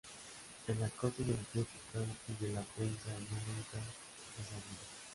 [0.67, 3.85] El acoso de la crítica y de la prensa ya nunca
[4.35, 4.79] cesaría.